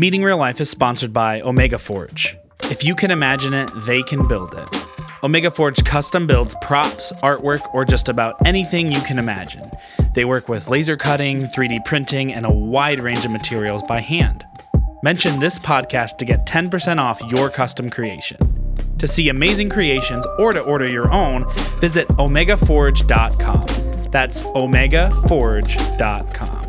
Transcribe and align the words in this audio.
Meeting 0.00 0.24
Real 0.24 0.38
Life 0.38 0.62
is 0.62 0.70
sponsored 0.70 1.12
by 1.12 1.42
Omega 1.42 1.78
Forge. 1.78 2.34
If 2.70 2.82
you 2.82 2.94
can 2.94 3.10
imagine 3.10 3.52
it, 3.52 3.70
they 3.84 4.02
can 4.02 4.26
build 4.26 4.54
it. 4.54 4.86
Omega 5.22 5.50
Forge 5.50 5.84
custom 5.84 6.26
builds 6.26 6.56
props, 6.62 7.12
artwork, 7.22 7.60
or 7.74 7.84
just 7.84 8.08
about 8.08 8.36
anything 8.46 8.90
you 8.90 9.02
can 9.02 9.18
imagine. 9.18 9.70
They 10.14 10.24
work 10.24 10.48
with 10.48 10.70
laser 10.70 10.96
cutting, 10.96 11.42
3D 11.42 11.84
printing, 11.84 12.32
and 12.32 12.46
a 12.46 12.50
wide 12.50 13.00
range 13.00 13.26
of 13.26 13.30
materials 13.30 13.82
by 13.82 14.00
hand. 14.00 14.42
Mention 15.02 15.38
this 15.38 15.58
podcast 15.58 16.16
to 16.16 16.24
get 16.24 16.46
10% 16.46 16.96
off 16.96 17.20
your 17.30 17.50
custom 17.50 17.90
creation. 17.90 18.38
To 18.96 19.06
see 19.06 19.28
amazing 19.28 19.68
creations 19.68 20.24
or 20.38 20.54
to 20.54 20.62
order 20.62 20.88
your 20.88 21.12
own, 21.12 21.44
visit 21.78 22.08
omegaforge.com. 22.08 24.10
That's 24.10 24.44
omegaforge.com. 24.44 26.59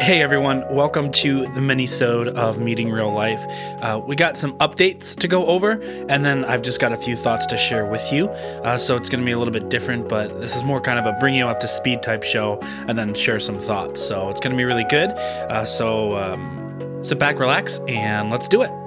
Hey 0.00 0.22
everyone, 0.22 0.64
welcome 0.74 1.12
to 1.12 1.46
the 1.48 1.60
mini-sode 1.60 2.28
of 2.28 2.58
Meeting 2.58 2.90
Real 2.90 3.12
Life. 3.12 3.44
Uh, 3.82 4.00
we 4.02 4.16
got 4.16 4.38
some 4.38 4.56
updates 4.56 5.14
to 5.16 5.28
go 5.28 5.44
over, 5.44 5.72
and 6.08 6.24
then 6.24 6.42
I've 6.46 6.62
just 6.62 6.80
got 6.80 6.92
a 6.92 6.96
few 6.96 7.14
thoughts 7.14 7.44
to 7.46 7.58
share 7.58 7.84
with 7.84 8.10
you. 8.10 8.28
Uh, 8.64 8.78
so 8.78 8.96
it's 8.96 9.10
going 9.10 9.20
to 9.20 9.26
be 9.26 9.32
a 9.32 9.38
little 9.38 9.52
bit 9.52 9.68
different, 9.68 10.08
but 10.08 10.40
this 10.40 10.56
is 10.56 10.64
more 10.64 10.80
kind 10.80 10.98
of 10.98 11.04
a 11.04 11.12
bring 11.20 11.34
you 11.34 11.46
up 11.46 11.60
to 11.60 11.68
speed 11.68 12.02
type 12.02 12.22
show, 12.22 12.58
and 12.88 12.98
then 12.98 13.12
share 13.12 13.38
some 13.38 13.58
thoughts. 13.58 14.00
So 14.00 14.30
it's 14.30 14.40
going 14.40 14.52
to 14.52 14.56
be 14.56 14.64
really 14.64 14.84
good. 14.84 15.10
Uh, 15.10 15.66
so 15.66 16.16
um, 16.16 17.04
sit 17.04 17.18
back, 17.18 17.38
relax, 17.38 17.78
and 17.86 18.30
let's 18.30 18.48
do 18.48 18.62
it. 18.62 18.79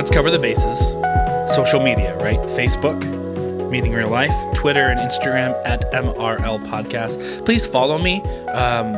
Let's 0.00 0.10
cover 0.10 0.30
the 0.30 0.38
bases. 0.38 0.92
Social 1.54 1.78
media, 1.78 2.16
right? 2.20 2.38
Facebook, 2.56 2.98
Meeting 3.70 3.92
Real 3.92 4.08
Life, 4.08 4.32
Twitter, 4.54 4.86
and 4.86 4.98
Instagram 4.98 5.54
at 5.66 5.82
MRL 5.92 6.66
Podcast. 6.68 7.44
Please 7.44 7.66
follow 7.66 7.98
me. 7.98 8.22
Um, 8.48 8.94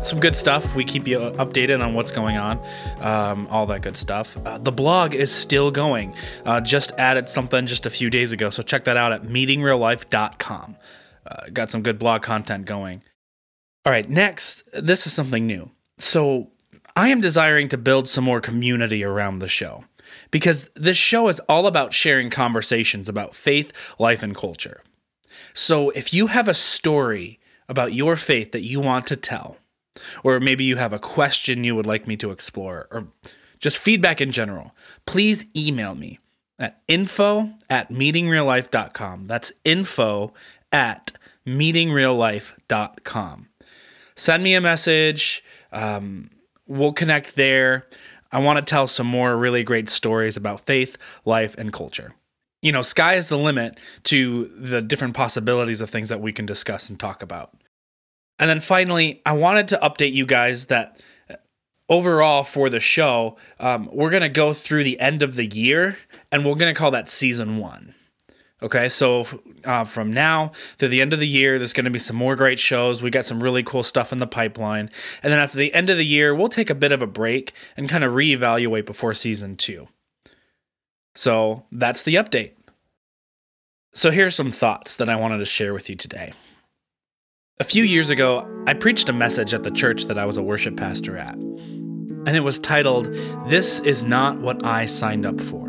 some 0.00 0.20
good 0.20 0.36
stuff. 0.36 0.76
We 0.76 0.84
keep 0.84 1.08
you 1.08 1.18
updated 1.18 1.84
on 1.84 1.94
what's 1.94 2.12
going 2.12 2.36
on, 2.36 2.64
um, 3.00 3.48
all 3.48 3.66
that 3.66 3.82
good 3.82 3.96
stuff. 3.96 4.36
Uh, 4.46 4.58
the 4.58 4.70
blog 4.70 5.12
is 5.12 5.32
still 5.32 5.72
going. 5.72 6.14
Uh, 6.44 6.60
just 6.60 6.92
added 6.98 7.28
something 7.28 7.66
just 7.66 7.84
a 7.84 7.90
few 7.90 8.08
days 8.08 8.30
ago, 8.30 8.48
so 8.48 8.62
check 8.62 8.84
that 8.84 8.96
out 8.96 9.10
at 9.10 9.24
meetingreallife.com. 9.24 10.76
Uh, 11.26 11.46
got 11.52 11.72
some 11.72 11.82
good 11.82 11.98
blog 11.98 12.22
content 12.22 12.64
going. 12.64 13.02
All 13.84 13.90
right, 13.90 14.08
next, 14.08 14.62
this 14.72 15.04
is 15.04 15.12
something 15.12 15.48
new. 15.48 15.72
So, 15.98 16.52
I 16.94 17.08
am 17.08 17.20
desiring 17.20 17.68
to 17.70 17.76
build 17.76 18.06
some 18.06 18.22
more 18.22 18.40
community 18.40 19.02
around 19.02 19.40
the 19.40 19.48
show 19.48 19.84
because 20.30 20.70
this 20.74 20.96
show 20.96 21.28
is 21.28 21.40
all 21.40 21.66
about 21.66 21.92
sharing 21.92 22.30
conversations 22.30 23.08
about 23.08 23.34
faith, 23.34 23.72
life, 23.98 24.22
and 24.22 24.34
culture. 24.34 24.82
So 25.52 25.90
if 25.90 26.12
you 26.12 26.28
have 26.28 26.48
a 26.48 26.54
story 26.54 27.38
about 27.68 27.92
your 27.92 28.16
faith 28.16 28.52
that 28.52 28.62
you 28.62 28.80
want 28.80 29.06
to 29.08 29.16
tell, 29.16 29.58
or 30.22 30.40
maybe 30.40 30.64
you 30.64 30.76
have 30.76 30.92
a 30.92 30.98
question 30.98 31.64
you 31.64 31.76
would 31.76 31.86
like 31.86 32.06
me 32.06 32.16
to 32.16 32.30
explore, 32.30 32.88
or 32.90 33.08
just 33.58 33.78
feedback 33.78 34.20
in 34.20 34.32
general, 34.32 34.74
please 35.06 35.46
email 35.56 35.94
me 35.94 36.18
at 36.58 36.82
info 36.88 37.50
at 37.70 37.90
meetingreallife.com. 37.90 39.26
That's 39.26 39.52
info 39.64 40.32
at 40.72 41.12
meetingreallife.com. 41.46 43.48
Send 44.16 44.42
me 44.42 44.54
a 44.54 44.60
message. 44.60 45.44
Um, 45.72 46.30
we'll 46.66 46.92
connect 46.92 47.36
there. 47.36 47.86
I 48.34 48.38
want 48.38 48.58
to 48.58 48.64
tell 48.64 48.88
some 48.88 49.06
more 49.06 49.36
really 49.36 49.62
great 49.62 49.88
stories 49.88 50.36
about 50.36 50.66
faith, 50.66 50.98
life, 51.24 51.54
and 51.56 51.72
culture. 51.72 52.14
You 52.62 52.72
know, 52.72 52.82
sky 52.82 53.14
is 53.14 53.28
the 53.28 53.38
limit 53.38 53.78
to 54.04 54.46
the 54.58 54.82
different 54.82 55.14
possibilities 55.14 55.80
of 55.80 55.88
things 55.88 56.08
that 56.08 56.20
we 56.20 56.32
can 56.32 56.44
discuss 56.44 56.90
and 56.90 56.98
talk 56.98 57.22
about. 57.22 57.56
And 58.40 58.50
then 58.50 58.58
finally, 58.58 59.22
I 59.24 59.32
wanted 59.32 59.68
to 59.68 59.78
update 59.78 60.14
you 60.14 60.26
guys 60.26 60.66
that 60.66 61.00
overall 61.88 62.42
for 62.42 62.68
the 62.68 62.80
show, 62.80 63.36
um, 63.60 63.88
we're 63.92 64.10
going 64.10 64.22
to 64.22 64.28
go 64.28 64.52
through 64.52 64.82
the 64.82 64.98
end 64.98 65.22
of 65.22 65.36
the 65.36 65.46
year 65.46 65.98
and 66.32 66.44
we're 66.44 66.56
going 66.56 66.74
to 66.74 66.78
call 66.78 66.90
that 66.90 67.08
season 67.08 67.58
one. 67.58 67.94
Okay, 68.64 68.88
so 68.88 69.26
uh, 69.64 69.84
from 69.84 70.10
now 70.10 70.48
through 70.48 70.88
the 70.88 71.02
end 71.02 71.12
of 71.12 71.20
the 71.20 71.28
year, 71.28 71.58
there's 71.58 71.74
going 71.74 71.84
to 71.84 71.90
be 71.90 71.98
some 71.98 72.16
more 72.16 72.34
great 72.34 72.58
shows. 72.58 73.02
We 73.02 73.10
got 73.10 73.26
some 73.26 73.42
really 73.42 73.62
cool 73.62 73.82
stuff 73.82 74.10
in 74.10 74.20
the 74.20 74.26
pipeline. 74.26 74.88
And 75.22 75.30
then 75.30 75.38
after 75.38 75.58
the 75.58 75.72
end 75.74 75.90
of 75.90 75.98
the 75.98 76.06
year, 76.06 76.34
we'll 76.34 76.48
take 76.48 76.70
a 76.70 76.74
bit 76.74 76.90
of 76.90 77.02
a 77.02 77.06
break 77.06 77.52
and 77.76 77.90
kind 77.90 78.02
of 78.02 78.14
reevaluate 78.14 78.86
before 78.86 79.12
season 79.12 79.56
two. 79.56 79.88
So 81.14 81.64
that's 81.70 82.02
the 82.02 82.14
update. 82.14 82.52
So 83.92 84.10
here's 84.10 84.34
some 84.34 84.50
thoughts 84.50 84.96
that 84.96 85.10
I 85.10 85.16
wanted 85.16 85.38
to 85.38 85.44
share 85.44 85.74
with 85.74 85.90
you 85.90 85.94
today. 85.94 86.32
A 87.60 87.64
few 87.64 87.84
years 87.84 88.08
ago, 88.08 88.48
I 88.66 88.72
preached 88.72 89.10
a 89.10 89.12
message 89.12 89.52
at 89.52 89.62
the 89.62 89.70
church 89.70 90.06
that 90.06 90.16
I 90.16 90.24
was 90.24 90.38
a 90.38 90.42
worship 90.42 90.78
pastor 90.78 91.18
at. 91.18 91.34
And 91.34 92.30
it 92.30 92.42
was 92.42 92.58
titled, 92.58 93.12
This 93.46 93.80
is 93.80 94.02
Not 94.04 94.38
What 94.38 94.64
I 94.64 94.86
Signed 94.86 95.26
Up 95.26 95.38
For. 95.38 95.63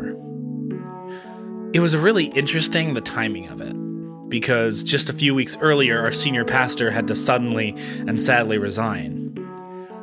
It 1.76 1.80
was 1.80 1.94
really 1.94 2.24
interesting 2.28 2.94
the 2.94 3.02
timing 3.02 3.48
of 3.48 3.60
it, 3.60 3.74
because 4.30 4.82
just 4.82 5.10
a 5.10 5.12
few 5.12 5.34
weeks 5.34 5.58
earlier, 5.60 6.00
our 6.00 6.10
senior 6.10 6.46
pastor 6.46 6.90
had 6.90 7.06
to 7.08 7.14
suddenly 7.14 7.76
and 8.06 8.18
sadly 8.18 8.56
resign. 8.56 9.36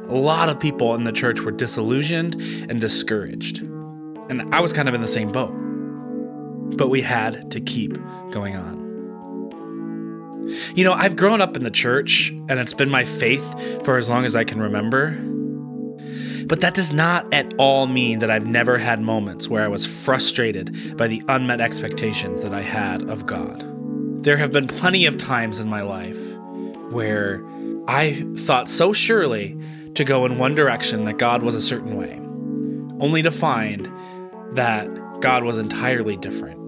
A 0.07 0.13
lot 0.13 0.49
of 0.49 0.59
people 0.59 0.93
in 0.93 1.03
the 1.03 1.11
church 1.11 1.41
were 1.41 1.49
disillusioned 1.49 2.35
and 2.69 2.79
discouraged, 2.79 3.63
and 4.29 4.53
I 4.53 4.59
was 4.59 4.71
kind 4.71 4.87
of 4.87 4.93
in 4.93 5.01
the 5.01 5.07
same 5.07 5.31
boat. 5.31 5.49
But 6.77 6.89
we 6.89 7.01
had 7.01 7.49
to 7.49 7.59
keep 7.59 7.97
going 8.29 8.55
on. 8.55 8.83
You 10.75 10.83
know, 10.83 10.93
I've 10.93 11.15
grown 11.15 11.41
up 11.41 11.57
in 11.57 11.63
the 11.63 11.71
church, 11.71 12.29
and 12.49 12.59
it's 12.59 12.75
been 12.75 12.91
my 12.91 13.03
faith 13.03 13.83
for 13.83 13.97
as 13.97 14.07
long 14.07 14.25
as 14.25 14.35
I 14.35 14.43
can 14.43 14.61
remember. 14.61 15.17
But 16.53 16.61
that 16.61 16.75
does 16.75 16.93
not 16.93 17.33
at 17.33 17.51
all 17.57 17.87
mean 17.87 18.19
that 18.19 18.29
I've 18.29 18.45
never 18.45 18.77
had 18.77 19.01
moments 19.01 19.49
where 19.49 19.63
I 19.63 19.67
was 19.67 19.87
frustrated 19.87 20.95
by 20.95 21.07
the 21.07 21.23
unmet 21.27 21.59
expectations 21.59 22.43
that 22.43 22.53
I 22.53 22.61
had 22.61 23.09
of 23.09 23.25
God. 23.25 23.65
There 24.23 24.37
have 24.37 24.51
been 24.51 24.67
plenty 24.67 25.07
of 25.07 25.17
times 25.17 25.59
in 25.59 25.67
my 25.67 25.81
life 25.81 26.19
where 26.91 27.43
I 27.87 28.23
thought 28.37 28.69
so 28.69 28.93
surely 28.93 29.57
to 29.95 30.03
go 30.03 30.27
in 30.27 30.37
one 30.37 30.53
direction 30.53 31.05
that 31.05 31.17
God 31.17 31.41
was 31.41 31.55
a 31.55 31.59
certain 31.59 31.97
way, 31.97 32.19
only 33.03 33.23
to 33.23 33.31
find 33.31 33.91
that 34.51 34.87
God 35.21 35.43
was 35.43 35.57
entirely 35.57 36.17
different. 36.17 36.59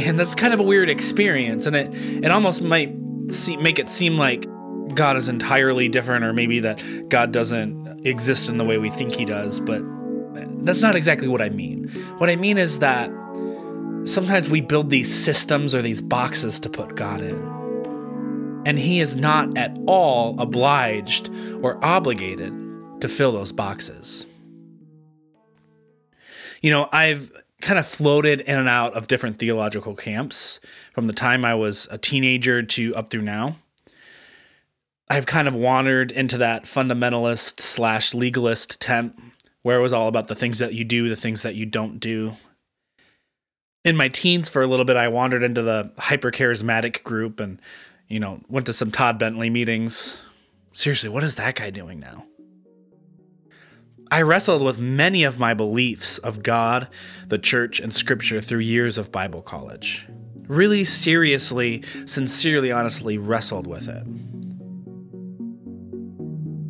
And 0.00 0.18
that's 0.18 0.34
kind 0.34 0.52
of 0.52 0.58
a 0.58 0.64
weird 0.64 0.90
experience, 0.90 1.66
and 1.66 1.76
it, 1.76 1.90
it 2.24 2.32
almost 2.32 2.60
might 2.60 2.92
see, 3.30 3.56
make 3.56 3.78
it 3.78 3.88
seem 3.88 4.18
like 4.18 4.48
God 4.96 5.16
is 5.16 5.28
entirely 5.28 5.88
different, 5.88 6.24
or 6.24 6.32
maybe 6.32 6.60
that 6.60 7.08
God 7.08 7.32
doesn't 7.32 8.06
exist 8.06 8.48
in 8.48 8.58
the 8.58 8.64
way 8.64 8.78
we 8.78 8.90
think 8.90 9.14
he 9.14 9.24
does, 9.24 9.60
but 9.60 9.82
that's 10.64 10.82
not 10.82 10.96
exactly 10.96 11.28
what 11.28 11.40
I 11.40 11.50
mean. 11.50 11.88
What 12.18 12.28
I 12.28 12.36
mean 12.36 12.58
is 12.58 12.80
that 12.80 13.10
sometimes 14.04 14.48
we 14.48 14.60
build 14.60 14.90
these 14.90 15.12
systems 15.12 15.74
or 15.74 15.82
these 15.82 16.00
boxes 16.00 16.60
to 16.60 16.70
put 16.70 16.96
God 16.96 17.22
in. 17.22 18.62
And 18.66 18.78
he 18.78 19.00
is 19.00 19.14
not 19.14 19.56
at 19.56 19.78
all 19.86 20.40
obliged 20.40 21.30
or 21.62 21.82
obligated 21.84 22.52
to 23.00 23.08
fill 23.08 23.32
those 23.32 23.52
boxes. 23.52 24.26
You 26.62 26.70
know, 26.70 26.88
I've 26.92 27.30
kind 27.60 27.78
of 27.78 27.86
floated 27.86 28.40
in 28.40 28.58
and 28.58 28.68
out 28.68 28.94
of 28.94 29.06
different 29.06 29.38
theological 29.38 29.94
camps 29.94 30.60
from 30.92 31.06
the 31.06 31.12
time 31.12 31.44
I 31.44 31.54
was 31.54 31.86
a 31.90 31.98
teenager 31.98 32.62
to 32.62 32.94
up 32.94 33.10
through 33.10 33.22
now. 33.22 33.56
I've 35.08 35.26
kind 35.26 35.46
of 35.46 35.54
wandered 35.54 36.10
into 36.10 36.38
that 36.38 36.64
fundamentalist 36.64 37.60
slash 37.60 38.12
legalist 38.12 38.80
tent 38.80 39.16
where 39.62 39.78
it 39.78 39.82
was 39.82 39.92
all 39.92 40.08
about 40.08 40.26
the 40.26 40.34
things 40.34 40.58
that 40.58 40.74
you 40.74 40.84
do, 40.84 41.08
the 41.08 41.16
things 41.16 41.42
that 41.42 41.54
you 41.54 41.64
don't 41.64 41.98
do. 41.98 42.32
In 43.84 43.96
my 43.96 44.08
teens, 44.08 44.48
for 44.48 44.62
a 44.62 44.66
little 44.66 44.84
bit, 44.84 44.96
I 44.96 45.06
wandered 45.08 45.44
into 45.44 45.62
the 45.62 45.92
hyper 45.96 46.32
charismatic 46.32 47.04
group 47.04 47.38
and, 47.38 47.60
you 48.08 48.18
know, 48.18 48.40
went 48.48 48.66
to 48.66 48.72
some 48.72 48.90
Todd 48.90 49.18
Bentley 49.18 49.48
meetings. 49.48 50.20
Seriously, 50.72 51.08
what 51.08 51.22
is 51.22 51.36
that 51.36 51.54
guy 51.54 51.70
doing 51.70 52.00
now? 52.00 52.26
I 54.10 54.22
wrestled 54.22 54.62
with 54.62 54.78
many 54.78 55.24
of 55.24 55.38
my 55.38 55.54
beliefs 55.54 56.18
of 56.18 56.42
God, 56.42 56.88
the 57.26 57.38
church, 57.38 57.78
and 57.80 57.92
scripture 57.92 58.40
through 58.40 58.60
years 58.60 58.98
of 58.98 59.12
Bible 59.12 59.42
college. 59.42 60.06
Really 60.48 60.84
seriously, 60.84 61.82
sincerely, 62.06 62.70
honestly 62.70 63.18
wrestled 63.18 63.66
with 63.66 63.88
it. 63.88 64.04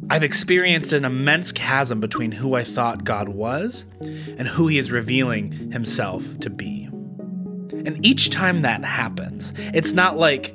I've 0.09 0.23
experienced 0.23 0.93
an 0.93 1.05
immense 1.05 1.53
chasm 1.53 2.01
between 2.01 2.33
who 2.33 2.55
I 2.55 2.63
thought 2.63 3.05
God 3.05 3.29
was 3.29 3.85
and 4.01 4.47
who 4.47 4.69
He 4.69 4.79
is 4.79 4.91
revealing 4.91 5.53
Himself 5.73 6.39
to 6.41 6.51
be. 6.51 6.85
And 7.73 8.05
each 8.05 8.31
time 8.31 8.63
that 8.63 8.85
happens, 8.85 9.53
it's 9.75 9.93
not 9.93 10.17
like, 10.17 10.55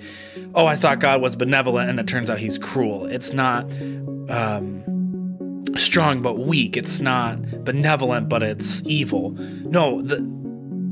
oh, 0.55 0.65
I 0.65 0.75
thought 0.75 0.99
God 0.99 1.21
was 1.21 1.35
benevolent 1.35 1.89
and 1.89 1.99
it 1.99 2.07
turns 2.07 2.29
out 2.29 2.39
He's 2.39 2.57
cruel. 2.57 3.05
It's 3.07 3.33
not, 3.33 3.65
um, 4.29 4.83
strong 5.75 6.21
but 6.21 6.39
weak. 6.39 6.77
It's 6.77 6.99
not 6.99 7.63
benevolent 7.65 8.29
but 8.29 8.43
it's 8.43 8.81
evil. 8.85 9.31
No, 9.31 10.01
the, 10.01 10.21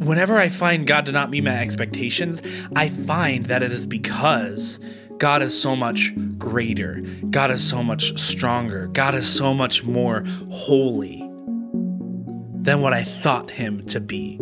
whenever 0.05 0.37
I 0.37 0.49
find 0.49 0.85
God 0.87 1.05
to 1.05 1.11
not 1.11 1.29
meet 1.29 1.43
my 1.43 1.57
expectations, 1.57 2.41
I 2.75 2.89
find 2.89 3.45
that 3.45 3.63
it 3.63 3.71
is 3.71 3.85
because 3.85 4.79
God 5.19 5.41
is 5.41 5.59
so 5.59 5.75
much 5.75 6.13
greater. 6.37 7.01
God 7.29 7.51
is 7.51 7.67
so 7.67 7.83
much 7.83 8.17
stronger. 8.17 8.87
God 8.87 9.15
is 9.15 9.27
so 9.27 9.53
much 9.53 9.83
more 9.83 10.23
holy 10.49 11.17
than 12.61 12.81
what 12.81 12.93
I 12.93 13.03
thought 13.03 13.51
him 13.51 13.85
to 13.87 13.99
be. 13.99 14.37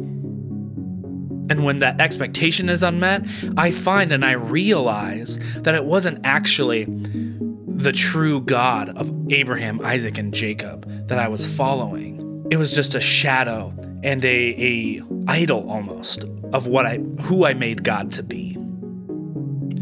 And 1.49 1.63
when 1.63 1.79
that 1.79 1.99
expectation 1.99 2.69
is 2.69 2.83
unmet, 2.83 3.25
I 3.57 3.71
find 3.71 4.11
and 4.11 4.23
I 4.23 4.33
realize 4.33 5.39
that 5.61 5.73
it 5.73 5.85
wasn't 5.85 6.25
actually 6.25 6.85
the 6.85 7.91
true 7.91 8.41
God 8.41 8.89
of 8.89 9.11
Abraham, 9.31 9.79
Isaac, 9.83 10.17
and 10.17 10.33
Jacob 10.33 11.07
that 11.07 11.17
I 11.17 11.27
was 11.27 11.47
following. 11.47 12.45
It 12.51 12.57
was 12.57 12.75
just 12.75 12.95
a 12.95 13.01
shadow 13.01 13.73
and 14.03 14.23
a, 14.23 14.27
a 14.27 15.01
idol 15.27 15.69
almost 15.69 16.23
of 16.53 16.67
what 16.67 16.85
I 16.85 16.97
who 17.21 17.45
I 17.45 17.53
made 17.53 17.83
God 17.83 18.11
to 18.13 18.23
be. 18.23 18.46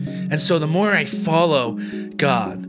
And 0.08 0.40
so 0.40 0.60
the 0.60 0.68
more 0.68 0.92
I 0.92 1.06
follow 1.06 1.78
God, 2.16 2.68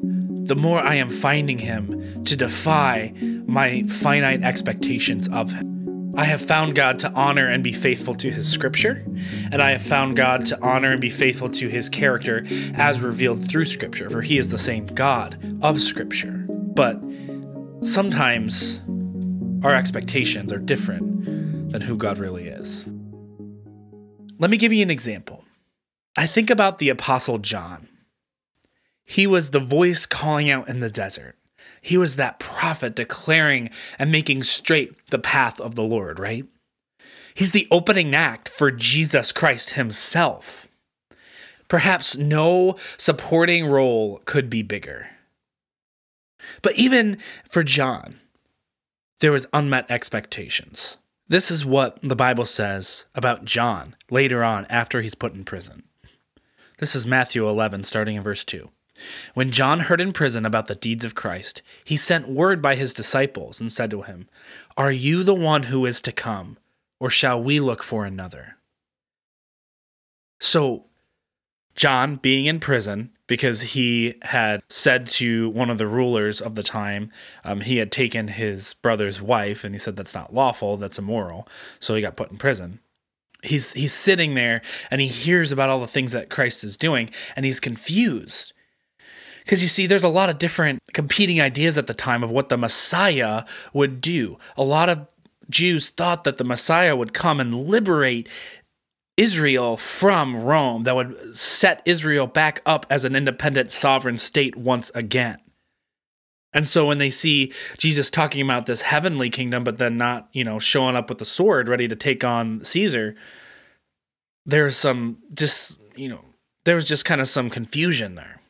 the 0.49 0.57
more 0.57 0.81
I 0.81 0.95
am 0.95 1.11
finding 1.11 1.59
him 1.59 2.25
to 2.25 2.37
defy 2.37 3.13
my 3.47 3.83
finite 3.85 4.43
expectations 4.43 5.29
of 5.29 5.53
him. 5.53 6.15
I 6.17 6.25
have 6.25 6.41
found 6.41 6.75
God 6.75 6.99
to 7.01 7.13
honor 7.13 7.47
and 7.47 7.63
be 7.63 7.75
faithful 7.75 8.15
to 8.15 8.31
his 8.31 8.51
scripture, 8.51 9.05
and 9.53 9.61
I 9.61 9.73
have 9.73 9.83
found 9.83 10.17
God 10.17 10.47
to 10.47 10.63
honor 10.63 10.93
and 10.93 11.01
be 11.01 11.11
faithful 11.11 11.51
to 11.51 11.69
his 11.69 11.91
character 11.91 12.47
as 12.75 13.01
revealed 13.01 13.47
through 13.47 13.67
scripture, 13.67 14.09
for 14.09 14.23
he 14.23 14.39
is 14.39 14.49
the 14.49 14.57
same 14.57 14.87
God 14.87 15.59
of 15.63 15.79
scripture. 15.81 16.47
But 16.49 17.03
sometimes 17.83 18.81
our 19.63 19.75
expectations 19.75 20.53
are 20.55 20.59
different 20.59 21.73
than 21.73 21.83
who 21.83 21.99
God 21.99 22.17
really 22.17 22.47
is. 22.47 22.89
Let 24.39 24.51
me 24.51 24.57
give 24.57 24.73
you 24.73 24.83
an 24.83 24.91
example. 24.91 25.36
I 26.17 26.27
think 26.27 26.49
about 26.49 26.79
the 26.79 26.89
Apostle 26.89 27.39
John. 27.39 27.89
He 29.05 29.27
was 29.27 29.51
the 29.51 29.61
voice 29.61 30.07
calling 30.07 30.51
out 30.51 30.69
in 30.69 30.81
the 30.81 30.91
desert. 30.91 31.37
He 31.81 31.99
was 31.99 32.17
that 32.17 32.39
prophet 32.39 32.97
declaring 32.97 33.71
and 33.99 34.11
making 34.11 34.43
straight 34.45 34.95
the 35.11 35.19
path 35.19 35.61
of 35.61 35.75
the 35.75 35.83
Lord, 35.83 36.19
right? 36.19 36.47
He's 37.35 37.53
the 37.53 37.69
opening 37.71 38.15
act 38.15 38.49
for 38.49 38.71
Jesus 38.71 39.31
Christ 39.31 39.71
himself. 39.71 40.67
Perhaps 41.69 42.17
no 42.17 42.77
supporting 42.97 43.67
role 43.67 44.23
could 44.25 44.49
be 44.49 44.63
bigger. 44.63 45.09
But 46.63 46.75
even 46.77 47.19
for 47.47 47.63
John, 47.63 48.17
there 49.21 49.33
was 49.33 49.47
unmet 49.53 49.91
expectations. 49.91 50.97
This 51.29 51.51
is 51.51 51.65
what 51.65 51.99
the 52.03 52.17
Bible 52.17 52.47
says 52.47 53.05
about 53.15 53.45
John 53.45 53.97
later 54.11 54.43
on 54.43 54.65
after 54.67 55.03
he's 55.03 55.15
put 55.15 55.35
in 55.35 55.45
prison. 55.45 55.83
This 56.79 56.95
is 56.95 57.07
Matthew 57.07 57.49
11, 57.49 57.85
starting 57.85 58.17
in 58.17 58.23
verse 58.23 58.45
2. 58.45 58.69
When 59.33 59.51
John 59.51 59.81
heard 59.81 60.01
in 60.01 60.13
prison 60.13 60.45
about 60.45 60.67
the 60.67 60.75
deeds 60.75 61.07
of 61.07 61.15
Christ, 61.15 61.63
he 61.85 61.97
sent 61.97 62.29
word 62.29 62.61
by 62.61 62.75
his 62.75 62.93
disciples 62.93 63.59
and 63.61 63.73
said 63.73 63.91
to 63.93 64.03
him, 64.03 64.29
Are 64.77 64.91
you 64.91 65.23
the 65.23 65.35
one 65.35 65.65
who 65.65 65.87
is 65.87 66.03
to 66.03 66.13
come, 66.13 66.59
or 67.01 67.09
shall 67.09 67.43
we 67.43 67.61
look 67.61 67.83
for 67.83 68.05
another? 68.05 68.57
So, 70.39 70.85
John, 71.77 72.17
being 72.17 72.45
in 72.45 72.61
prison 72.61 73.11
because 73.27 73.63
he 73.63 74.17
had 74.23 74.63
said 74.69 75.07
to 75.07 75.49
one 75.51 75.71
of 75.71 75.79
the 75.79 75.87
rulers 75.87 76.43
of 76.43 76.57
the 76.57 76.63
time, 76.63 77.11
um, 77.43 77.63
he 77.63 77.79
had 77.79 77.91
taken 77.91 78.29
his 78.29 78.75
brother's 78.75 79.21
wife, 79.21 79.65
and 79.65 79.75
he 79.75 79.79
said 79.79 79.97
that's 79.97 80.15
not 80.15 80.35
lawful, 80.35 80.77
that's 80.77 80.99
immoral. 80.99 81.49
So 81.81 81.95
he 81.95 82.03
got 82.03 82.17
put 82.17 82.31
in 82.31 82.37
prison 82.37 82.81
he's 83.47 83.73
he's 83.73 83.93
sitting 83.93 84.35
there 84.35 84.63
and 84.91 85.01
he 85.01 85.07
hears 85.07 85.53
about 85.53 85.71
all 85.71 85.81
the 85.81 85.87
things 85.87 86.13
that 86.13 86.31
Christ 86.31 86.65
is 86.65 86.77
doing 86.77 87.11
and 87.35 87.47
he's 87.47 87.61
confused 87.61 88.53
because 89.47 89.63
you 89.63 89.69
see, 89.69 89.87
there's 89.87 90.03
a 90.03 90.09
lot 90.09 90.29
of 90.29 90.39
different 90.39 90.81
competing 90.93 91.41
ideas 91.41 91.79
at 91.79 91.87
the 91.87 91.95
time 91.95 92.25
of 92.25 92.33
what 92.33 92.49
the 92.49 92.59
Messiah 92.59 93.45
would 93.73 94.01
do. 94.01 94.39
A 94.57 94.65
lot 94.65 94.89
of 94.89 95.07
Jews 95.49 95.91
thought 95.91 96.25
that 96.25 96.37
the 96.37 96.45
Messiah 96.45 96.97
would 96.97 97.15
come 97.15 97.39
and 97.39 97.67
liberate 97.67 98.29
Israel 99.17 99.77
from 99.77 100.37
Rome, 100.37 100.83
that 100.83 100.97
would 100.97 101.37
set 101.37 101.81
Israel 101.85 102.27
back 102.27 102.61
up 102.67 102.87
as 102.91 103.05
an 103.05 103.15
independent 103.15 103.71
sovereign 103.71 104.19
state 104.19 104.57
once 104.57 104.91
again. 104.97 105.39
And 106.57 106.67
so 106.67 106.87
when 106.87 106.97
they 106.97 107.11
see 107.11 107.53
Jesus 107.77 108.09
talking 108.09 108.41
about 108.41 108.65
this 108.65 108.81
heavenly 108.81 109.29
kingdom, 109.29 109.63
but 109.63 109.77
then 109.77 109.99
not, 109.99 110.31
you 110.33 110.43
know, 110.43 110.59
showing 110.59 110.97
up 110.97 111.11
with 111.11 111.19
the 111.19 111.27
sword 111.27 111.69
ready 111.69 111.87
to 111.87 111.95
take 111.95 112.25
on 112.25 112.65
Caesar, 112.65 113.15
there's 114.47 114.75
some 114.75 115.19
just, 115.35 115.79
you 115.97 116.09
know, 116.09 116.25
there 116.65 116.75
was 116.75 116.89
just 116.89 117.05
kind 117.05 117.21
of 117.21 117.29
some 117.29 117.51
confusion 117.51 118.15
there. 118.15 118.41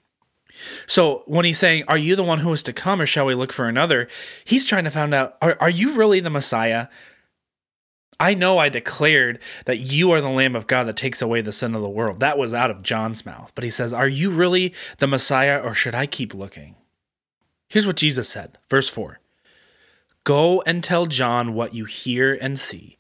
So 0.87 1.25
when 1.27 1.45
he's 1.45 1.59
saying, 1.59 1.83
Are 1.89 1.99
you 1.99 2.15
the 2.15 2.23
one 2.23 2.39
who 2.39 2.53
is 2.53 2.63
to 2.63 2.73
come, 2.73 3.01
or 3.01 3.07
shall 3.07 3.27
we 3.27 3.35
look 3.35 3.53
for 3.53 3.67
another? 3.69 4.07
He's 4.45 4.65
trying 4.65 4.85
to 4.85 4.91
find 4.91 5.13
out, 5.13 5.37
Are, 5.43 5.57
are 5.59 5.69
you 5.69 5.95
really 5.95 6.21
the 6.21 6.31
Messiah? 6.31 6.87
I 8.21 8.35
know 8.35 8.59
I 8.59 8.69
declared 8.69 9.41
that 9.65 9.79
you 9.79 10.13
are 10.13 10.21
the 10.21 10.31
Lamb 10.31 10.55
of 10.55 10.69
God 10.69 10.85
that 10.85 10.97
takes 10.97 11.21
away 11.21 11.41
the 11.41 11.51
sin 11.51 11.75
of 11.75 11.83
the 11.83 11.91
world. 11.91 12.21
That 12.21 12.39
was 12.39 12.55
out 12.55 12.71
of 12.71 12.85
John's 12.85 13.27
mouth. 13.27 13.51
But 13.57 13.65
he 13.65 13.71
says, 13.71 13.93
Are 13.93 14.07
you 14.07 14.31
really 14.31 14.73
the 14.99 15.09
Messiah, 15.09 15.59
or 15.59 15.75
should 15.75 15.97
I 15.97 16.07
keep 16.07 16.33
looking? 16.33 16.77
Here's 17.69 17.87
what 17.87 17.97
Jesus 17.97 18.29
said, 18.29 18.59
verse 18.69 18.89
4 18.89 19.19
Go 20.25 20.63
and 20.63 20.83
tell 20.83 21.07
John 21.07 21.55
what 21.55 21.75
you 21.75 21.85
hear 21.85 22.35
and 22.35 22.59
see. 22.59 22.97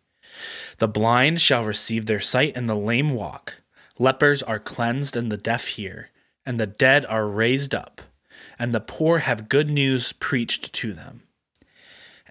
The 0.78 0.88
blind 0.88 1.40
shall 1.40 1.64
receive 1.64 2.06
their 2.06 2.20
sight, 2.20 2.52
and 2.56 2.68
the 2.68 2.74
lame 2.76 3.10
walk. 3.14 3.62
Lepers 3.98 4.42
are 4.42 4.58
cleansed, 4.58 5.16
and 5.16 5.32
the 5.32 5.38
deaf 5.38 5.68
hear 5.68 6.10
and 6.46 6.60
the 6.60 6.66
dead 6.66 7.04
are 7.06 7.26
raised 7.26 7.74
up, 7.74 8.00
and 8.58 8.72
the 8.72 8.80
poor 8.80 9.18
have 9.18 9.48
good 9.48 9.68
news 9.68 10.12
preached 10.12 10.72
to 10.72 10.92
them. 10.92 11.24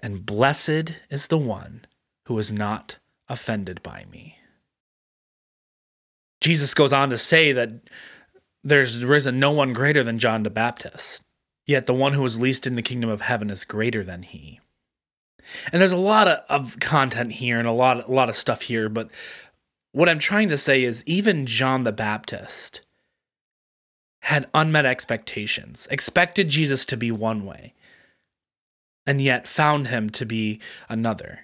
And 0.00 0.24
blessed 0.24 0.94
is 1.10 1.26
the 1.26 1.38
one 1.38 1.84
who 2.24 2.38
is 2.38 2.50
not 2.50 2.96
offended 3.28 3.82
by 3.82 4.06
me. 4.10 4.38
Jesus 6.40 6.74
goes 6.74 6.92
on 6.92 7.10
to 7.10 7.18
say 7.18 7.52
that 7.52 7.70
there's 8.64 9.04
risen 9.04 9.38
no 9.38 9.50
one 9.50 9.72
greater 9.72 10.02
than 10.02 10.18
John 10.18 10.42
the 10.42 10.50
Baptist, 10.50 11.22
yet 11.66 11.86
the 11.86 11.94
one 11.94 12.12
who 12.12 12.24
is 12.24 12.40
least 12.40 12.66
in 12.66 12.76
the 12.76 12.82
kingdom 12.82 13.10
of 13.10 13.20
heaven 13.20 13.50
is 13.50 13.64
greater 13.64 14.02
than 14.02 14.22
he. 14.22 14.60
And 15.72 15.80
there's 15.80 15.92
a 15.92 15.96
lot 15.96 16.28
of, 16.28 16.38
of 16.48 16.80
content 16.80 17.32
here 17.34 17.58
and 17.58 17.68
a 17.68 17.72
lot, 17.72 18.08
a 18.08 18.12
lot 18.12 18.28
of 18.28 18.36
stuff 18.36 18.62
here, 18.62 18.88
but 18.88 19.10
what 19.92 20.08
I'm 20.08 20.18
trying 20.18 20.48
to 20.50 20.58
say 20.58 20.84
is 20.84 21.02
even 21.06 21.46
John 21.46 21.84
the 21.84 21.92
Baptist 21.92 22.82
had 24.22 24.48
unmet 24.52 24.84
expectations, 24.84 25.86
expected 25.90 26.48
Jesus 26.48 26.84
to 26.86 26.96
be 26.96 27.10
one 27.10 27.46
way, 27.46 27.74
and 29.06 29.22
yet 29.22 29.48
found 29.48 29.86
him 29.86 30.10
to 30.10 30.26
be 30.26 30.60
another. 30.88 31.40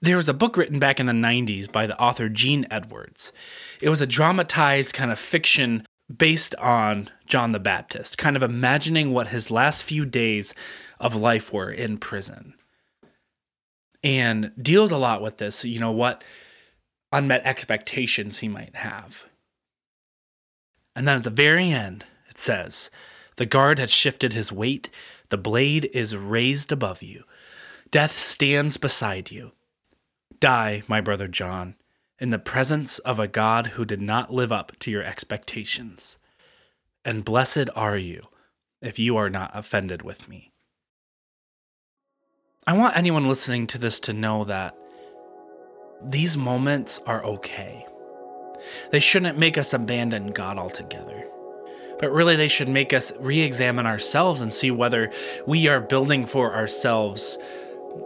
There 0.00 0.16
was 0.16 0.28
a 0.28 0.34
book 0.34 0.56
written 0.56 0.80
back 0.80 0.98
in 0.98 1.06
the 1.06 1.12
90s 1.12 1.70
by 1.70 1.86
the 1.86 2.00
author 2.00 2.28
Gene 2.28 2.66
Edwards. 2.70 3.32
It 3.80 3.88
was 3.88 4.00
a 4.00 4.06
dramatized 4.06 4.94
kind 4.94 5.12
of 5.12 5.18
fiction 5.18 5.86
based 6.16 6.54
on 6.56 7.08
John 7.26 7.52
the 7.52 7.60
Baptist, 7.60 8.18
kind 8.18 8.36
of 8.36 8.42
imagining 8.42 9.12
what 9.12 9.28
his 9.28 9.50
last 9.50 9.84
few 9.84 10.04
days 10.04 10.54
of 10.98 11.14
life 11.14 11.52
were 11.52 11.70
in 11.70 11.98
prison. 11.98 12.54
And 14.04 14.52
deals 14.60 14.90
a 14.90 14.96
lot 14.96 15.22
with 15.22 15.38
this, 15.38 15.64
you 15.64 15.78
know, 15.78 15.92
what 15.92 16.24
unmet 17.12 17.42
expectations 17.44 18.38
he 18.38 18.48
might 18.48 18.74
have. 18.74 19.26
And 20.96 21.06
then 21.06 21.18
at 21.18 21.24
the 21.24 21.30
very 21.30 21.70
end, 21.70 22.04
it 22.28 22.38
says, 22.38 22.90
The 23.36 23.46
guard 23.46 23.78
has 23.78 23.90
shifted 23.90 24.32
his 24.32 24.50
weight, 24.50 24.90
the 25.28 25.38
blade 25.38 25.88
is 25.92 26.16
raised 26.16 26.72
above 26.72 27.02
you, 27.02 27.24
death 27.90 28.16
stands 28.16 28.76
beside 28.76 29.30
you. 29.30 29.52
Die, 30.40 30.82
my 30.88 31.00
brother 31.00 31.28
John, 31.28 31.76
in 32.22 32.30
the 32.30 32.38
presence 32.38 33.00
of 33.00 33.18
a 33.18 33.26
God 33.26 33.66
who 33.66 33.84
did 33.84 34.00
not 34.00 34.32
live 34.32 34.52
up 34.52 34.78
to 34.78 34.92
your 34.92 35.02
expectations. 35.02 36.18
And 37.04 37.24
blessed 37.24 37.68
are 37.74 37.96
you 37.96 38.28
if 38.80 38.96
you 38.96 39.16
are 39.16 39.28
not 39.28 39.50
offended 39.54 40.02
with 40.02 40.28
me. 40.28 40.52
I 42.64 42.74
want 42.74 42.96
anyone 42.96 43.26
listening 43.26 43.66
to 43.66 43.78
this 43.78 43.98
to 43.98 44.12
know 44.12 44.44
that 44.44 44.76
these 46.00 46.36
moments 46.36 47.00
are 47.06 47.24
okay. 47.24 47.84
They 48.92 49.00
shouldn't 49.00 49.36
make 49.36 49.58
us 49.58 49.72
abandon 49.72 50.28
God 50.28 50.58
altogether. 50.58 51.24
But 51.98 52.12
really, 52.12 52.36
they 52.36 52.46
should 52.46 52.68
make 52.68 52.92
us 52.92 53.12
re 53.18 53.40
examine 53.40 53.86
ourselves 53.86 54.40
and 54.40 54.52
see 54.52 54.70
whether 54.70 55.10
we 55.44 55.66
are 55.66 55.80
building 55.80 56.26
for 56.26 56.54
ourselves 56.54 57.36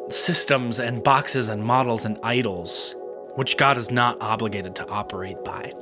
systems 0.09 0.79
and 0.79 1.05
boxes 1.05 1.51
and 1.51 1.63
models 1.63 2.07
and 2.07 2.19
idols 2.23 2.96
which 3.37 3.57
God 3.57 3.79
is 3.79 3.91
not 3.91 4.21
obligated 4.21 4.77
to 4.77 4.89
operate 4.89 5.43
by. 5.45 5.73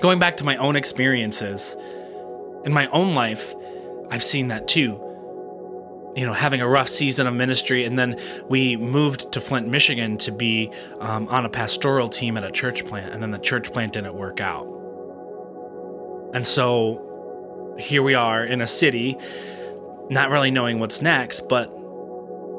Going 0.00 0.18
back 0.18 0.38
to 0.38 0.44
my 0.44 0.56
own 0.56 0.76
experiences, 0.76 1.76
in 2.64 2.72
my 2.72 2.88
own 2.88 3.14
life, 3.14 3.54
I've 4.10 4.22
seen 4.22 4.48
that 4.48 4.66
too. 4.66 5.04
You 6.16 6.26
know, 6.26 6.32
having 6.32 6.60
a 6.60 6.68
rough 6.68 6.88
season 6.88 7.26
of 7.26 7.34
ministry, 7.34 7.84
and 7.84 7.98
then 7.98 8.16
we 8.48 8.76
moved 8.76 9.32
to 9.32 9.40
Flint, 9.40 9.68
Michigan 9.68 10.16
to 10.18 10.32
be 10.32 10.72
um, 11.00 11.28
on 11.28 11.44
a 11.44 11.48
pastoral 11.48 12.08
team 12.08 12.36
at 12.36 12.44
a 12.44 12.50
church 12.50 12.86
plant, 12.86 13.12
and 13.12 13.22
then 13.22 13.30
the 13.30 13.38
church 13.38 13.72
plant 13.72 13.92
didn't 13.92 14.14
work 14.14 14.40
out. 14.40 14.66
And 16.34 16.46
so 16.46 17.76
here 17.78 18.02
we 18.02 18.14
are 18.14 18.42
in 18.44 18.60
a 18.60 18.66
city, 18.66 19.16
not 20.10 20.30
really 20.30 20.50
knowing 20.50 20.78
what's 20.78 21.00
next, 21.02 21.48
but 21.48 21.70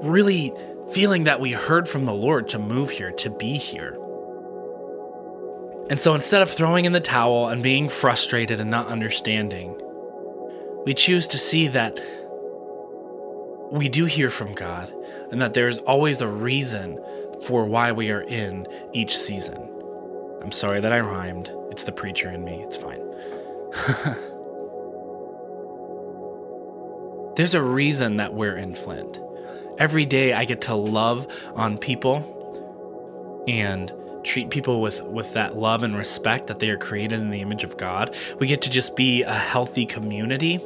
really 0.04 0.54
feeling 0.94 1.26
that 1.26 1.40
we 1.40 1.52
heard 1.52 1.88
from 1.88 2.06
the 2.06 2.14
Lord 2.14 2.48
to 2.50 2.60
move 2.60 2.90
here, 2.90 3.12
to 3.12 3.30
be 3.30 3.58
here. 3.58 3.98
And 5.90 6.00
so 6.00 6.14
instead 6.14 6.42
of 6.42 6.50
throwing 6.50 6.86
in 6.86 6.92
the 6.92 7.00
towel 7.00 7.48
and 7.48 7.64
being 7.64 7.90
frustrated 7.90 8.60
and 8.60 8.70
not 8.70 8.88
understanding, 8.88 9.80
we 10.86 10.94
choose 10.94 11.28
to 11.28 11.38
see 11.38 11.68
that 11.70 12.00
we 13.72 13.90
do 13.90 14.06
hear 14.06 14.30
from 14.30 14.54
God 14.54 14.94
and 15.32 15.42
that 15.42 15.54
there's 15.54 15.80
always 15.80 16.22
a 16.22 16.28
reason 16.28 17.00
for 17.42 17.66
why 17.66 17.92
we 17.92 18.12
are 18.12 18.22
in 18.22 18.68
each 18.94 19.18
season. 19.18 19.68
I'm 20.42 20.52
sorry 20.52 20.80
that 20.80 20.92
I 20.92 21.00
rhymed. 21.00 21.52
It's 21.70 21.84
the 21.84 21.92
preacher 21.92 22.30
in 22.30 22.44
me. 22.44 22.62
It's 22.64 22.78
fine. 22.78 23.02
there's 27.40 27.54
a 27.54 27.64
reason 27.64 28.18
that 28.18 28.34
we're 28.34 28.58
in 28.58 28.76
Flint. 28.76 29.18
Every 29.78 30.06
day 30.06 30.34
I 30.34 30.44
get 30.44 30.60
to 30.64 30.76
love 30.76 31.26
on 31.56 31.78
people 31.78 33.46
and 33.48 33.94
treat 34.26 34.50
people 34.50 34.82
with 34.82 35.02
with 35.04 35.36
that 35.36 35.56
love 35.56 35.84
and 35.84 35.96
respect 35.96 36.48
that 36.48 36.60
they 36.60 36.70
are 36.70 36.78
created 36.78 37.18
in 37.22 37.30
the 37.30 37.40
image 37.40 37.64
of 37.64 37.78
God. 37.78 38.14
We 38.40 38.48
get 38.48 38.64
to 38.64 38.70
just 38.70 38.98
be 38.98 39.24
a 39.24 39.34
healthy 39.34 39.86
community 39.86 40.60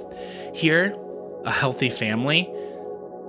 here, 0.55 0.97
a 1.45 1.51
healthy 1.51 1.91
family 1.91 2.51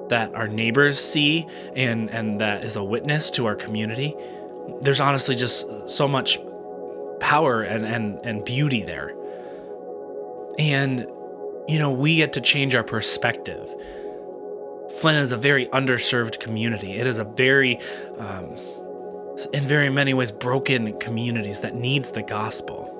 that 0.09 0.35
our 0.35 0.49
neighbors 0.49 0.99
see 0.99 1.47
and 1.77 2.09
and 2.09 2.41
that 2.41 2.65
is 2.65 2.77
a 2.77 2.83
witness 2.83 3.31
to 3.33 3.45
our 3.45 3.57
community. 3.57 4.17
There's 4.81 5.01
honestly 5.01 5.35
just 5.35 5.91
so 5.91 6.09
much 6.09 6.39
power 7.21 7.61
and 7.61 7.85
and 7.85 8.25
and 8.25 8.43
beauty 8.43 8.85
there. 8.85 9.15
And 10.59 11.07
you 11.69 11.79
know, 11.79 11.91
we 11.91 12.17
get 12.17 12.33
to 12.35 12.41
change 12.41 12.75
our 12.75 12.85
perspective. 12.85 13.69
Flint 15.01 15.19
is 15.19 15.33
a 15.33 15.37
very 15.37 15.67
underserved 15.69 16.41
community. 16.41 16.93
It 16.93 17.07
is 17.07 17.19
a 17.19 17.25
very 17.25 17.79
um, 18.19 18.57
in 19.53 19.65
very 19.65 19.91
many 19.91 20.15
ways 20.15 20.31
broken 20.31 20.99
communities 21.01 21.61
that 21.61 21.75
needs 21.75 22.13
the 22.13 22.23
gospel. 22.23 22.91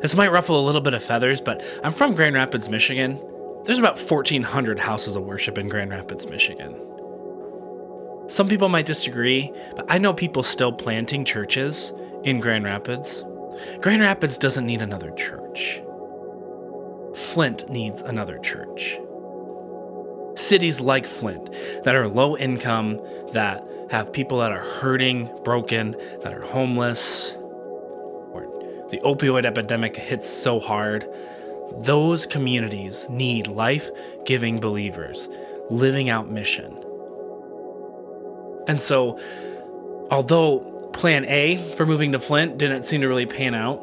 This 0.00 0.14
might 0.14 0.32
ruffle 0.32 0.60
a 0.60 0.64
little 0.64 0.80
bit 0.80 0.94
of 0.94 1.02
feathers, 1.02 1.40
but 1.40 1.64
I'm 1.82 1.92
from 1.92 2.14
Grand 2.14 2.34
Rapids, 2.34 2.68
Michigan. 2.68 3.20
There's 3.64 3.78
about 3.78 3.98
1,400 3.98 4.78
houses 4.78 5.14
of 5.14 5.22
worship 5.22 5.56
in 5.56 5.68
Grand 5.68 5.90
Rapids, 5.90 6.28
Michigan. 6.28 6.74
Some 8.28 8.48
people 8.48 8.68
might 8.68 8.86
disagree, 8.86 9.52
but 9.76 9.86
I 9.88 9.98
know 9.98 10.12
people 10.12 10.42
still 10.42 10.72
planting 10.72 11.24
churches 11.24 11.92
in 12.24 12.40
Grand 12.40 12.64
Rapids. 12.64 13.24
Grand 13.80 14.00
Rapids 14.02 14.38
doesn't 14.38 14.66
need 14.66 14.82
another 14.82 15.10
church. 15.12 15.81
Flint 17.32 17.70
needs 17.70 18.02
another 18.02 18.38
church. 18.38 19.00
Cities 20.36 20.82
like 20.82 21.06
Flint 21.06 21.50
that 21.84 21.94
are 21.94 22.06
low 22.06 22.36
income, 22.36 23.00
that 23.32 23.66
have 23.90 24.12
people 24.12 24.40
that 24.40 24.52
are 24.52 24.60
hurting, 24.60 25.30
broken, 25.42 25.96
that 26.22 26.34
are 26.34 26.42
homeless, 26.42 27.32
or 28.32 28.42
the 28.90 29.00
opioid 29.02 29.46
epidemic 29.46 29.96
hits 29.96 30.28
so 30.28 30.60
hard. 30.60 31.08
Those 31.78 32.26
communities 32.26 33.06
need 33.08 33.46
life 33.46 33.90
giving 34.26 34.60
believers 34.60 35.26
living 35.70 36.10
out 36.10 36.30
mission. 36.30 36.76
And 38.68 38.78
so, 38.78 39.18
although 40.10 40.90
plan 40.92 41.24
A 41.24 41.56
for 41.76 41.86
moving 41.86 42.12
to 42.12 42.18
Flint 42.18 42.58
didn't 42.58 42.84
seem 42.84 43.00
to 43.00 43.08
really 43.08 43.24
pan 43.24 43.54
out, 43.54 43.82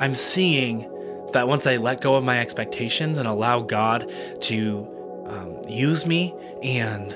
I'm 0.00 0.14
seeing 0.14 0.88
that 1.32 1.48
once 1.48 1.66
I 1.66 1.76
let 1.76 2.00
go 2.00 2.14
of 2.14 2.24
my 2.24 2.40
expectations 2.40 3.18
and 3.18 3.28
allow 3.28 3.60
God 3.60 4.10
to 4.42 5.24
um, 5.26 5.62
use 5.68 6.06
me 6.06 6.34
and 6.62 7.14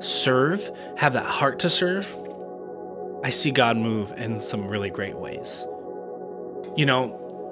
serve, 0.00 0.70
have 0.96 1.14
that 1.14 1.26
heart 1.26 1.60
to 1.60 1.70
serve, 1.70 2.14
I 3.24 3.30
see 3.30 3.50
God 3.50 3.76
move 3.76 4.12
in 4.16 4.40
some 4.40 4.68
really 4.68 4.90
great 4.90 5.16
ways. 5.16 5.66
You 6.76 6.86
know, 6.86 7.08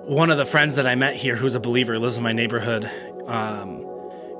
one 0.06 0.30
of 0.30 0.38
the 0.38 0.46
friends 0.46 0.76
that 0.76 0.86
I 0.86 0.94
met 0.94 1.16
here 1.16 1.34
who's 1.34 1.54
a 1.56 1.60
believer 1.60 1.98
lives 1.98 2.16
in 2.16 2.22
my 2.22 2.32
neighborhood. 2.32 2.88
Um, 3.26 3.80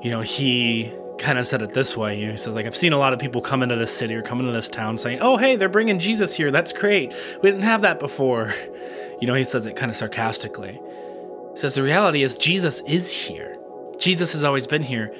you 0.01 0.09
know, 0.09 0.21
he 0.21 0.93
kind 1.17 1.37
of 1.37 1.45
said 1.45 1.61
it 1.61 1.73
this 1.73 1.97
way. 1.97 2.19
You 2.19 2.27
know, 2.27 2.31
he 2.31 2.37
said, 2.37 2.53
like, 2.53 2.65
I've 2.65 2.75
seen 2.75 2.93
a 2.93 2.97
lot 2.97 3.11
of 3.11 3.19
people 3.19 3.41
come 3.41 3.63
into 3.63 3.75
this 3.75 3.95
city 3.95 4.15
or 4.15 4.21
come 4.21 4.39
into 4.39 4.51
this 4.51 4.69
town 4.69 4.97
saying, 4.97 5.19
oh, 5.21 5.35
hey, 5.35 5.55
they're 5.55 5.67
bringing 5.67 5.99
Jesus 5.99 6.35
here. 6.35 6.51
That's 6.51 6.71
great. 6.71 7.13
We 7.41 7.49
didn't 7.49 7.63
have 7.63 7.81
that 7.81 7.99
before. 7.99 8.53
You 9.19 9.25
know, 9.25 9.33
he 9.33 9.45
says 9.45 9.65
it 9.65 9.75
kind 9.75 9.89
of 9.89 9.97
sarcastically. 9.97 10.79
Says, 11.57 11.73
the 11.73 11.81
reality 11.81 12.21
is 12.21 12.35
Jesus 12.35 12.81
is 12.81 13.11
here. 13.11 13.57
Jesus 13.97 14.33
has 14.33 14.43
always 14.43 14.67
been 14.67 14.83
here. 14.83 15.11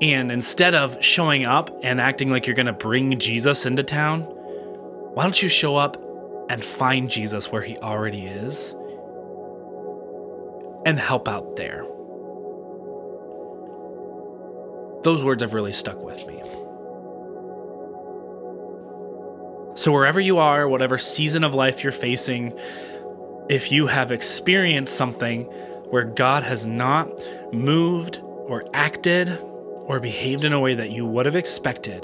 And 0.00 0.32
instead 0.32 0.74
of 0.74 1.04
showing 1.04 1.44
up 1.44 1.68
and 1.82 2.00
acting 2.00 2.30
like 2.30 2.46
you're 2.46 2.56
going 2.56 2.64
to 2.64 2.72
bring 2.72 3.18
Jesus 3.18 3.66
into 3.66 3.82
town, 3.82 4.22
why 4.22 5.24
don't 5.24 5.42
you 5.42 5.50
show 5.50 5.76
up 5.76 6.02
and 6.48 6.64
find 6.64 7.10
Jesus 7.10 7.52
where 7.52 7.60
he 7.60 7.76
already 7.76 8.24
is 8.24 8.74
and 10.86 10.98
help 10.98 11.28
out 11.28 11.56
there? 11.56 11.86
Those 15.02 15.22
words 15.22 15.42
have 15.42 15.52
really 15.52 15.72
stuck 15.72 16.02
with 16.02 16.26
me. 16.26 16.40
So, 19.76 19.92
wherever 19.92 20.18
you 20.18 20.38
are, 20.38 20.66
whatever 20.66 20.96
season 20.96 21.44
of 21.44 21.52
life 21.52 21.82
you're 21.82 21.92
facing, 21.92 22.58
if 23.50 23.70
you 23.70 23.86
have 23.86 24.10
experienced 24.10 24.96
something 24.96 25.52
where 25.94 26.02
God 26.02 26.42
has 26.42 26.66
not 26.66 27.08
moved 27.52 28.18
or 28.20 28.64
acted 28.74 29.38
or 29.82 30.00
behaved 30.00 30.44
in 30.44 30.52
a 30.52 30.58
way 30.58 30.74
that 30.74 30.90
you 30.90 31.06
would 31.06 31.24
have 31.24 31.36
expected, 31.36 32.02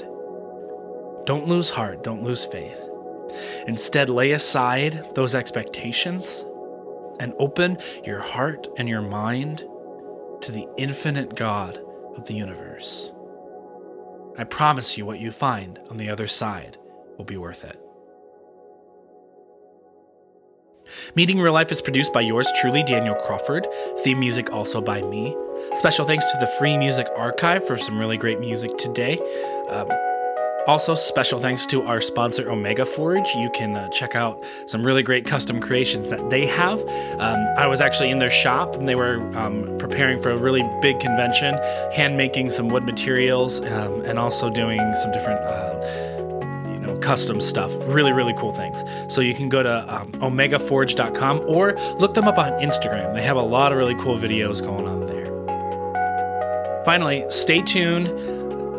don't 1.25 1.49
lose 1.49 1.69
heart, 1.69 2.01
don't 2.01 2.23
lose 2.23 2.45
faith. 2.45 2.79
Instead, 3.67 4.09
lay 4.09 4.31
aside 4.31 5.13
those 5.13 5.35
expectations 5.35 6.45
and 7.19 7.33
open 7.37 7.77
your 8.05 8.21
heart 8.21 8.65
and 8.77 8.87
your 8.87 9.01
mind 9.01 9.65
to 10.39 10.53
the 10.53 10.69
infinite 10.77 11.35
God 11.35 11.77
of 12.15 12.25
the 12.27 12.33
universe. 12.33 13.11
I 14.37 14.45
promise 14.45 14.97
you 14.97 15.05
what 15.05 15.19
you 15.19 15.33
find 15.33 15.77
on 15.89 15.97
the 15.97 16.07
other 16.07 16.27
side 16.27 16.77
will 17.17 17.25
be 17.25 17.35
worth 17.35 17.65
it. 17.65 17.77
Meeting 21.15 21.39
Real 21.39 21.53
Life 21.53 21.71
is 21.71 21.81
produced 21.81 22.13
by 22.13 22.21
yours 22.21 22.47
truly, 22.59 22.83
Daniel 22.83 23.15
Crawford. 23.15 23.67
Theme 23.99 24.19
music 24.19 24.51
also 24.51 24.81
by 24.81 25.01
me. 25.01 25.35
Special 25.75 26.05
thanks 26.05 26.31
to 26.31 26.37
the 26.39 26.47
Free 26.59 26.77
Music 26.77 27.07
Archive 27.15 27.65
for 27.65 27.77
some 27.77 27.97
really 27.97 28.17
great 28.17 28.39
music 28.39 28.77
today. 28.77 29.19
Um, 29.69 29.87
also, 30.67 30.93
special 30.93 31.39
thanks 31.39 31.65
to 31.67 31.81
our 31.83 31.99
sponsor, 31.99 32.49
Omega 32.51 32.85
Forge. 32.85 33.33
You 33.33 33.49
can 33.49 33.75
uh, 33.75 33.89
check 33.89 34.15
out 34.15 34.43
some 34.67 34.83
really 34.83 35.01
great 35.01 35.25
custom 35.25 35.59
creations 35.59 36.09
that 36.09 36.29
they 36.29 36.45
have. 36.45 36.79
Um, 37.17 37.47
I 37.57 37.65
was 37.65 37.81
actually 37.81 38.11
in 38.11 38.19
their 38.19 38.29
shop 38.29 38.75
and 38.75 38.87
they 38.87 38.93
were 38.95 39.17
um, 39.35 39.75
preparing 39.79 40.21
for 40.21 40.29
a 40.29 40.37
really 40.37 40.61
big 40.81 40.99
convention, 40.99 41.55
hand 41.93 42.15
making 42.15 42.51
some 42.51 42.69
wood 42.69 42.83
materials, 42.83 43.59
um, 43.59 44.01
and 44.01 44.19
also 44.19 44.51
doing 44.51 44.93
some 44.95 45.11
different. 45.11 45.39
Uh, 45.41 46.20
custom 47.01 47.41
stuff. 47.41 47.71
Really, 47.81 48.13
really 48.13 48.33
cool 48.33 48.53
things. 48.53 48.83
So 49.07 49.21
you 49.21 49.33
can 49.33 49.49
go 49.49 49.63
to 49.63 49.93
um, 49.93 50.11
omegaforge.com 50.13 51.43
or 51.47 51.73
look 51.99 52.13
them 52.13 52.27
up 52.27 52.37
on 52.37 52.51
Instagram. 52.59 53.13
They 53.13 53.23
have 53.23 53.37
a 53.37 53.41
lot 53.41 53.71
of 53.71 53.77
really 53.77 53.95
cool 53.95 54.17
videos 54.17 54.61
going 54.61 54.87
on 54.87 55.07
there. 55.07 55.21
Finally, 56.85 57.25
stay 57.29 57.61
tuned, 57.61 58.07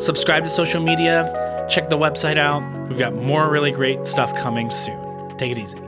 subscribe 0.00 0.44
to 0.44 0.50
social 0.50 0.82
media, 0.82 1.66
check 1.68 1.88
the 1.88 1.98
website 1.98 2.38
out. 2.38 2.62
We've 2.88 2.98
got 2.98 3.14
more 3.14 3.50
really 3.50 3.70
great 3.70 4.06
stuff 4.06 4.34
coming 4.34 4.70
soon. 4.70 5.36
Take 5.36 5.52
it 5.52 5.58
easy. 5.58 5.81